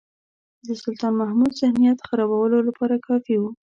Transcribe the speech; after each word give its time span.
د 0.65 0.67
سلطان 0.81 1.13
محمود 1.21 1.51
ذهنیت 1.61 1.99
خرابولو 2.07 2.57
لپاره 2.67 3.03
کافي 3.07 3.35
وو. 3.37 3.49